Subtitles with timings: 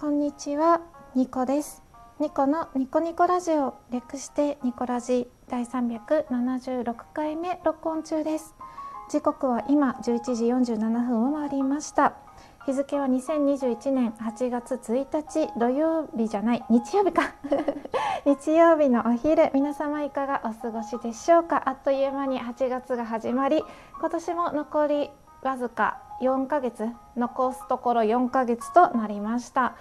[0.00, 0.80] こんにちは、
[1.16, 1.82] ニコです。
[2.20, 8.54] ニコのニコニコラジオ略してニコラジ第376回目録音中です。
[9.10, 12.14] 時刻は今11時47分を回りました。
[12.64, 17.34] 日付は2021年8月1日土曜日じゃない日曜日か
[18.24, 23.64] 日曜日のお昼皆様いかがお過ごしでしょうかあっという間に8月が始まり
[23.98, 25.10] 今年も残り
[25.42, 29.76] わずか4ヶ月残すところ4ヶ月となりました。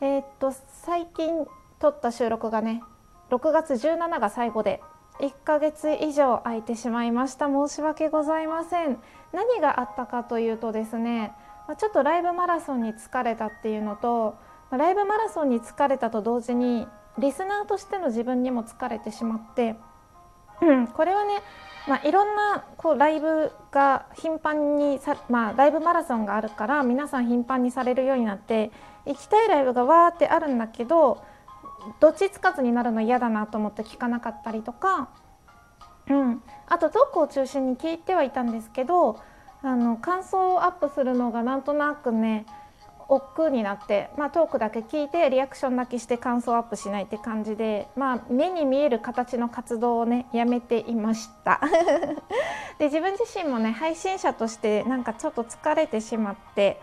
[0.00, 1.46] えーっと最近
[1.78, 2.82] 撮った収録がね
[3.30, 4.80] 6月17が最後で
[5.20, 7.46] 1ヶ月以上空いてしまいました。
[7.46, 8.98] 申し訳ございません。
[9.32, 11.32] 何があったかというとですね
[11.78, 14.36] ちょっとライブマラソンに疲れたっていうのと
[14.70, 16.86] ライブマラソンに疲れたと同時に
[17.18, 19.76] リスナーとしての自分にも疲れてしまって、
[20.62, 21.34] うん、これはね、
[21.88, 28.70] まあ、いろんなこうライブが頻繁にさ、まあ、ライブマラソンがあるから皆さん頻繁にされるようになって
[29.04, 31.24] 行きたいライブがわーってあるんだけど
[31.98, 35.08] どっちつかずになるの嫌だなと思って聞かなかったりとか、
[36.08, 39.18] うん、あとトークを中心に聞いてはいたんですけど
[39.62, 42.46] あの感想をアップするのがなんとなくね
[43.08, 51.60] 億劫になって、まあ、トークだけ聞いてリアクションだけして感想アップしないって感じで、まあ、目に見える形の活動をねやめていました。
[52.78, 56.80] で自分自身もね配信者としてなんかちょっと疲れてしまって、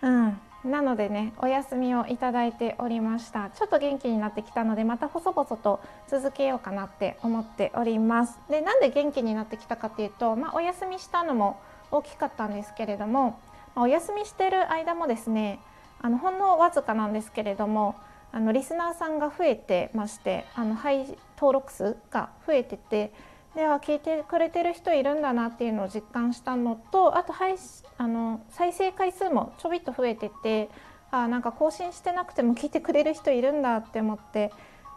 [0.00, 3.50] うん、なのでねお休みをいただいておりました。
[3.50, 8.38] ちょっと元気になってきたのでまた細々と続けようかなって思っております。
[8.48, 13.38] でなんで元気になってきたかっていうと、まあ、お休みしたのも大きかったんですけれども、
[13.76, 15.60] お休みしてる間もですね
[16.00, 17.94] あのほんのわずかなんですけれども
[18.32, 23.12] あのリスナーさんが増えてましてあの配登録数が増えてて
[23.54, 27.56] では聞いてくれてる人いるんだなっていうのを実感したのとあと配
[27.98, 30.70] あの再生回数もちょびっと増えてて
[31.10, 34.50] あなんか更新してなくても 聞いてくれる人いるんだって思って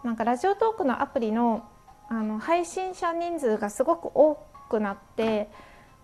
[0.04, 1.64] なんかラジオトークのアプリの
[2.08, 4.36] あの配信者人数がすごく多
[4.70, 5.50] くなって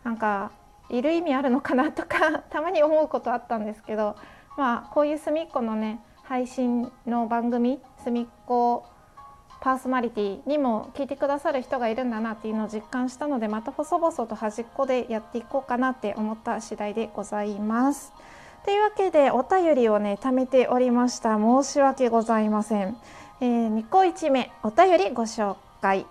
[0.04, 0.52] なんか
[0.91, 4.16] いる意味あるのかなとか たまに思うことあったんですけど
[4.57, 8.85] まあこういう隅っこのね配信の番組隅っこ
[9.62, 18.12] パーソナリティにも聞いてくださる人がいるんだなっていうのを実感したのでまた細々と端っこでやっていこうかなって思った次第でございます。
[18.66, 22.97] というわけでお便りをね貯めておりました申し訳ございません。
[23.40, 26.06] えー、2個1目お便りご紹介。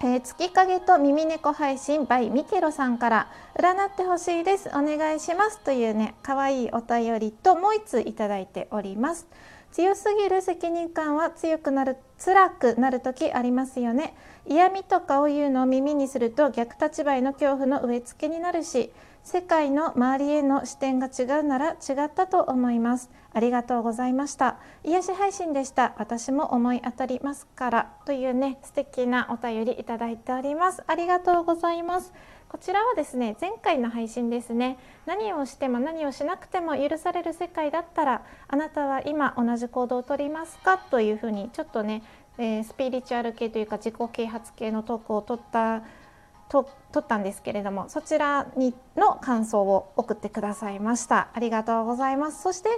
[0.00, 9.26] えー、月影と耳猫配信 by ミケロさんから占ってほしいですお願いしますというね可愛いお便りともう1ついただいております。
[9.72, 14.14] 強すぎる責任感は強くなる辛くなる時ありますよね。
[14.46, 18.90] 嫌味とかを言うのを耳にすると逆立場への恐怖の植え付けになるし
[19.30, 23.10] 世界の周りへの視点が違うなら違ったと思います。
[23.34, 24.56] ありがとうございました。
[24.84, 25.92] 癒し配信でした。
[25.98, 27.92] 私も思い当たりますから。
[28.06, 30.82] というね素敵なお便りいただいております。
[30.86, 32.14] ありがとうございます。
[32.48, 34.78] こちらはですね前回の配信ですね。
[35.04, 40.78] 何をしても何をしなくても許される世界だったらあなたは今同じ行動をとりますか？
[40.78, 42.02] というふうにちょっとね、
[42.38, 45.82] えー、スピリチュアル系というか自己啓発系のトークを取った
[46.48, 46.66] 撮
[46.98, 51.28] ったんですけれどもそちらにの感想を送ってくださいました。
[51.34, 52.42] ありがとうございます。
[52.42, 52.68] そして、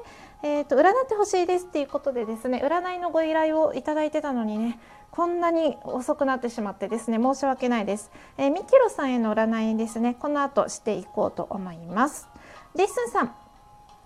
[0.42, 12.28] えーと、占ってほしいですっていうことでですね占いのご依頼をいただいてたのにねこんなに遅くなってしまってですね申し訳ないです、えー、ミキロさんへの占いですねこの後していこうと思います。
[12.76, 13.34] リッスンさん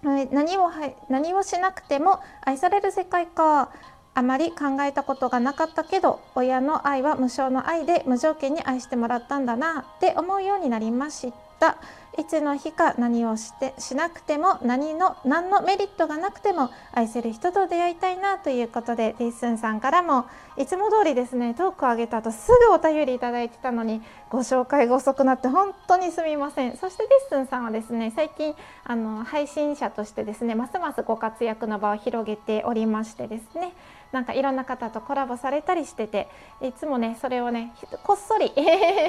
[0.05, 0.71] 何を
[1.09, 3.71] 何をしなくても愛される世界か。
[4.15, 11.77] あまり考えたことがなかったけど親の愛は無償の愛で無条件に愛してもらったんだなって思うようになりました。
[12.17, 20.27] いつの日か何をしてしなくても何の何のメリットがなくても愛せる人と出会いたいなということでリッスンさんからも
[20.57, 24.01] いつも通りですねトークを上げた後すぐお便りいただいてたのに
[24.31, 26.77] ご紹介が遅くなって本当にすみません。
[26.77, 28.55] そしてリッスンさんはですね最近
[28.85, 33.73] あの配信者としてですねますますご活躍の場を広げておりましてですね
[34.15, 36.29] なんかいろんな方とコラボされたりしてて
[36.63, 37.75] いつもねそれをね
[38.05, 38.53] こっそり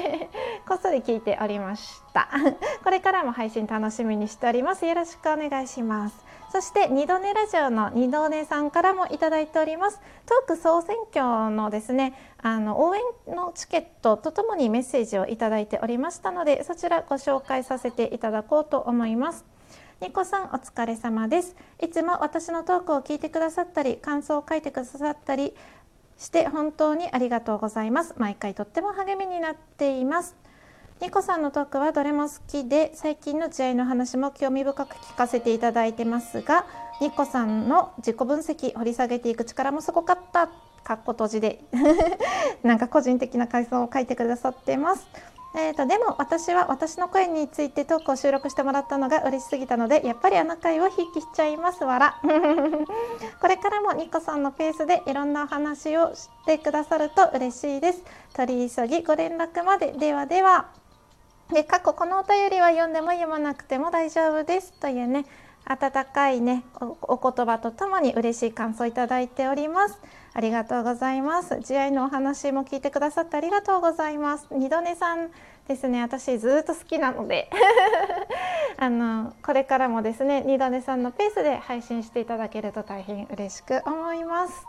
[0.68, 2.28] こっそり聞いておりました。
[2.82, 4.84] これからも配信楽しみにしております。
[4.84, 6.24] よろしくお願いします。
[6.50, 10.00] そして二度寝ラジオの二度寝さんからもいただいております。
[10.26, 19.55] トーク総選挙のですねあの応援のチケットとともにメッセージをいただいておりましたのでそちらご紹介させていただこうと思います。
[20.02, 21.56] ニコさんお疲れ様です。
[21.82, 25.54] いつも私のトークを聞いてくださったり感想を書いてくださったり
[26.18, 28.12] して本当にありがとうございます。
[28.18, 30.36] 毎回とっても励みになっています。
[31.00, 36.66] ニコさんのトークはどれも好きで最近の時代の話も興味深く聞かせていただいてますが
[37.00, 40.50] ニコさんの自己分析掘り下げていく力もすごかった。
[40.84, 41.64] かっこ閉じで。
[42.62, 45.08] なんか個人的な感想を書いてくださってます。
[45.54, 52.20] えーと、でも私は私の声についてトークを収録してもらったのが嬉しすぎたのでやっぱりあの回を筆記しちゃいますわら。
[53.40, 58.02] これからもニコさんのペースでいろんなお話をしてくださると嬉しいです。
[58.34, 59.92] 取り急ぎご連絡まで。
[59.92, 60.66] ではでは。
[61.52, 64.72] で過去このお便りは読んでも読まなくても大丈夫です。
[64.72, 65.24] というね
[65.68, 69.98] 温かいねお言葉とともに嬉しい感想いただいております。
[70.32, 71.58] ありがとうございます。
[71.60, 74.46] 慈愛のお話も聞いてくださってありがとうございます。
[74.52, 75.30] 二度寝さん
[75.66, 76.02] ですね。
[76.02, 77.50] 私ずっと好きなので。
[78.78, 84.66] あのこれからもですね二度寝さんのペースで配信していただけると大変嬉しく思います。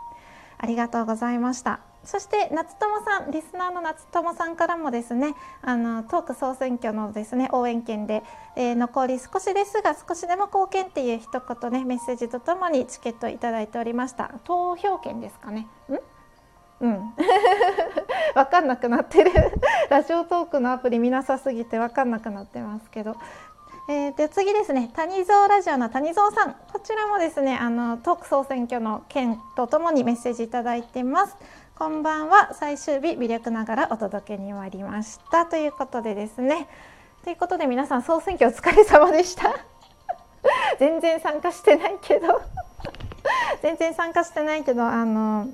[0.58, 1.87] ありがとうございました。
[2.08, 8.22] そして夏友さんリスナーの夏友さんからもですねあのトーク総選挙のですね応援券で、
[8.56, 14.32] えー、残り少しですが少しでも貢献っていう一言ねメッセージとともにチケットいただいておりました。
[14.44, 15.66] 投票券ですかね。
[15.90, 15.98] ん？
[16.80, 17.14] うん。
[18.34, 19.32] 分かんなくなってる。
[19.90, 23.16] ラジオトークのアプリ見なさすぎて分かんなくなってますけど。
[23.90, 24.90] えー、で次ですね。
[24.94, 26.54] 谷蔵ラジオの谷蔵さん。
[26.72, 31.36] こちらもですねあのトーク総選挙の件とともにメッセージいただいてます。
[31.78, 32.54] こんばんは。
[32.54, 36.66] 最終日微力ながらお届けに参りましたということでですね。
[37.22, 39.54] ということで皆さん総選挙お疲れ様でした。
[40.80, 42.42] 全然参加してないけど。
[43.62, 45.50] 全然参加してないけどあの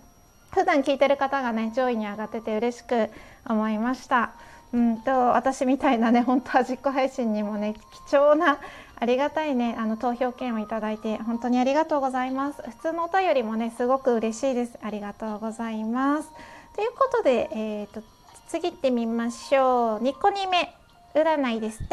[0.51, 3.11] 普段聞いてる方がね上位に上がってて嬉しく
[3.47, 4.31] 思いました。
[4.73, 7.75] うんと私みたいなね本当は実行配信にもね
[8.09, 8.61] 貴重な
[8.97, 12.63] ありがたいねあの投票券をいただいて本当にありがとうございます。
[12.63, 14.79] 普通のお便りもねすごく嬉しいです。
[14.83, 16.31] ありがとうございます。
[16.75, 18.03] ということで、えーと、
[18.49, 20.05] 次行ってみましょう。
[20.05, 20.75] 2個2目
[21.15, 21.89] 占いですね。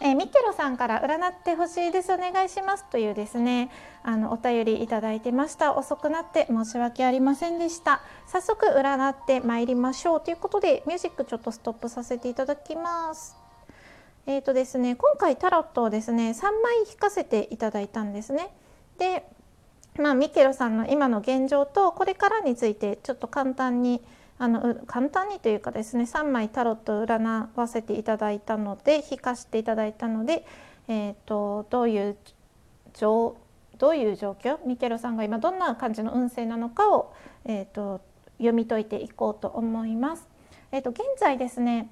[0.00, 2.12] えー、ミケロさんから占ってほしいです。
[2.12, 2.84] お願いします。
[2.90, 3.70] というですね
[4.02, 5.76] あのお便りいただいてました。
[5.76, 8.00] 遅くなって申し訳ありませんでした。
[8.26, 10.20] 早速占って参りましょう。
[10.20, 13.43] ということでミュージックちょっとストップさせていただきます。
[14.26, 18.48] えーとですね今回タロットをですね3枚引かせていただいたんですね
[18.98, 19.24] で
[19.98, 24.02] まあミケロさんの今の現状とこれからについてちょっと簡単に
[24.38, 30.44] あの簡単にというかですね3枚タロットを占わせていただいたので引かせていただいたので、
[30.88, 32.16] えーと、どういう
[32.94, 33.36] 状
[33.78, 34.58] どういう状況？
[34.66, 38.00] ミケロさんが今どんな感じの運勢なのかを、えーと、
[38.38, 40.28] 読み解いていこうと思います。
[40.72, 41.88] えーと、現在ですね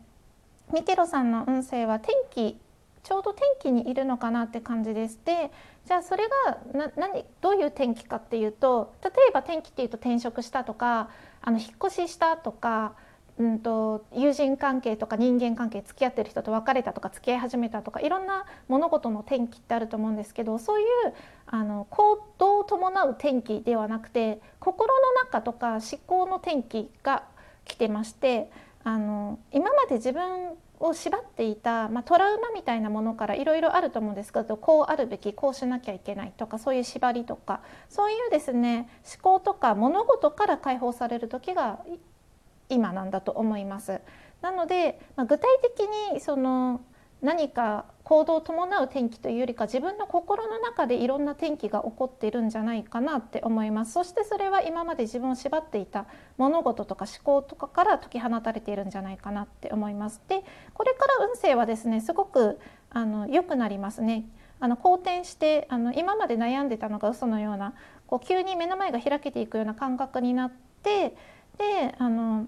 [0.72, 2.58] ミケロさんの運勢は天気
[3.02, 5.18] ちょうど天気にいるのかなって感じです。
[5.24, 5.50] で
[5.86, 11.10] じゃあそれがな何どういう天気かっていうと例えば天気っていうと転職したとか
[11.40, 12.94] あの引っ越ししたとか、
[13.36, 20.86] うんと、友人関係とか人間関係付き合ってる人と別れたとか付き合い始めたとかいろんな物事の転機ってあると思うんですけどそういう
[21.46, 27.24] あの行動を伴う転機ではなくて心の中とか思考の転機が
[27.64, 28.50] 来てまして
[28.84, 41.80] あの今まで自分を縛っていた、まあ、トラウマみたいなものからいろいろあると思うんですけどこうあるべきこうしなきゃいけないとかそういう縛りとかそういうですね思考とか物事から解放される時が
[42.68, 44.00] 今なんだと思います。
[44.40, 46.80] なので、まあ、具体的にその
[47.20, 53.92] 何か行動を伴う転機というよりか自分の心の中でいろんな転機が起こっているんじゃないかなって思います。
[53.92, 56.06] そしてそれは今まで自分を縛っていた
[56.36, 60.20] 物事とか思考とかから解き放たれているんじゃないかなって思います。
[60.28, 60.44] で
[60.74, 62.58] これから運勢はですねすごく
[62.90, 64.24] あの良くなりますね。
[64.58, 67.74] あの好転してあの今まで悩んでたのが嘘のような
[68.06, 71.16] こう急に目の前が開けていくような感覚になって
[71.58, 72.46] であの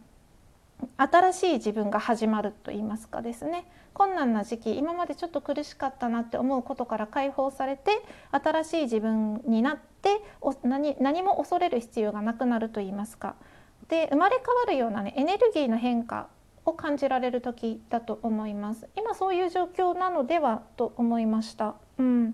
[0.97, 3.67] 新しい自分が始まると言いますかですね。
[3.93, 10.21] 困難な時期今までちょっと苦しかったなって思うことから解放されて新しい自分になって
[10.65, 13.37] 何何も恐れる必要がなくなると言いますか。
[13.89, 16.29] で生まれ変わるような、ね、エネルギーの変化
[16.65, 18.89] を感じられる時だと思います。
[18.97, 21.75] 今そういう状況なのではと思いました。
[21.99, 22.33] うん、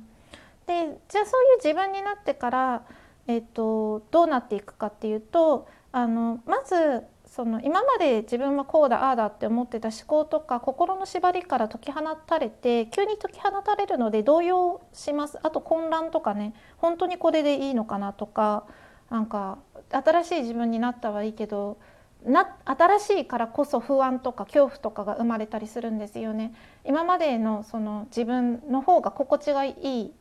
[0.67, 2.83] でじゃあそういう自分になってから、
[3.27, 18.67] えーとどうなっていくかっていうとあのまずその今まで自分はこうだああだって思ってた思考とか心の縛りから解き放たれて急に解き放たれるので動揺しますあと混乱とかね本当にこれでいいのかなとか
[19.11, 19.59] なんか
[19.91, 21.79] 新しい自分になったはいいけど
[22.25, 26.53] な新しいからこそ不安とか恐怖とかが生まれたりするんですよね。
[26.85, 30.13] 今までのその自分の方が心地がいい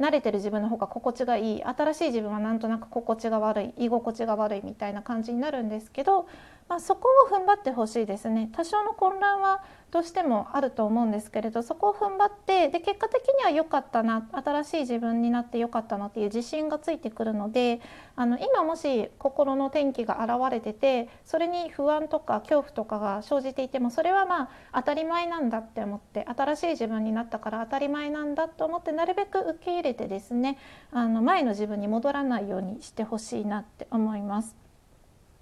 [0.00, 1.64] 慣れてる自分の方が心地がいい。
[1.64, 3.84] 新しい自分はなんとなく心地が悪い。
[3.86, 6.28] 居心地が悪いみたいな感じになるんですけど
[6.68, 17.80] まあ、そこを踏ん張ってほしいですね多少の混乱はどうしてもあると思うんですけれどそこを踏ん張ってで結果的には良かったな新しい自分になって良かったなっていう自信がついてくるので
[18.16, 30.58] あの今もし心の転機が現れててそれに不安とか恐怖とかが生じていてもそれはまあ当たり前なんだって思って新しい自分になったから当たり前なんだと思ってなるべく受け入れてですね
[30.90, 34.65] あの前の自分に戻らないようにしてほしいなって思います。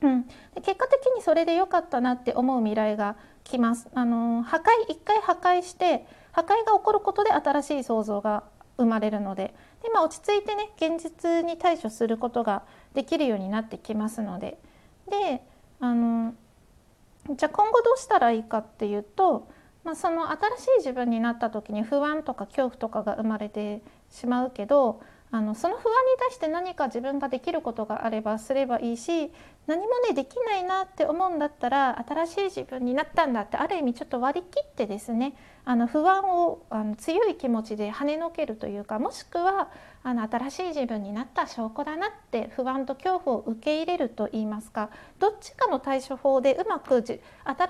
[0.04, 3.88] うん、で結果的にそれで良かったなって思う未来が来ます。
[3.94, 8.44] あの破壊一回破壊して破壊が起こることで新しい想像が
[8.76, 9.54] 生まれるので。
[9.82, 14.58] で、まあ、落ち着いてね現実に対処することができるようになってきますので。
[15.08, 15.42] で
[15.80, 16.34] あの
[17.30, 19.48] じゃあ今後どうしたらいいかっていうと、
[19.84, 25.00] まあ、その新しい自分になった時に不安とか恐怖とかが生まれてしまうけど
[25.34, 25.88] あのその不安に
[26.20, 29.32] 対して何か自分ができることがあればすればいいし
[29.66, 39.70] 何もねできないなって思うんだったら新しい自分になったんだってある意味ちょっと割り切ってですねあの不安をあの強い気持ちで跳ねのけるというかもしくは
[40.04, 47.18] あの新しい自分になった証拠だなって不安と恐怖を受け入れると言いますかどっちかの対処法でうまく新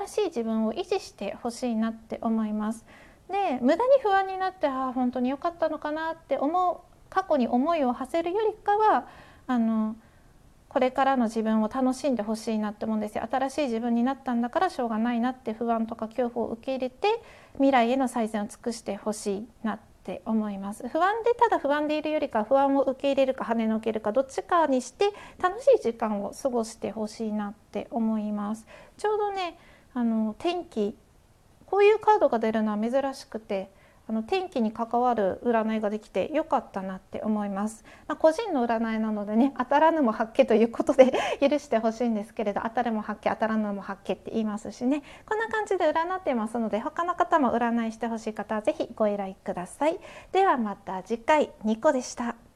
[0.06, 2.84] しい自分を維持してほしいなって思います。
[3.30, 9.06] で無駄に不安になってああ本当に良かったのかなって思う過去に思いを馳せるよりかは
[9.46, 9.96] あの
[10.68, 13.24] これからの自分を楽しんでほしいなって思うんですよ。
[13.30, 17.06] 新しい自分になったんだからしょうがないなって不安とか恐怖を受け入れて
[17.54, 20.88] 未来への最善を尽くしてほしいなって思います。
[20.88, 28.66] 不安でただ不安でいるよりか不安を受け入れるか跳ねのけるかどっちかにして楽しい時間を過ごしてほしいなって思います。
[28.96, 29.56] ちょうどね
[29.92, 30.96] あの天気
[31.66, 33.70] こういうカードが出るのは珍しくて
[34.06, 37.84] あの天気に関わる占いができて良かったなって思います。
[38.06, 49.98] まあ、個人の占いなのでね当たらぬも発見ということで 許してほしいんですけれど当たるも発見当たらぬも発見って言いますしねこんな感じで占ってますので他の方も占いしてほしい方は是非ご依頼ください。
[50.32, 52.53] ではまた次回ニコでした。